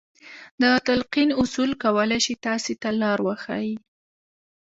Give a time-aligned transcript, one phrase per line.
[0.61, 3.75] د تلقين اصل کولای شي تاسې ته لار وښيي.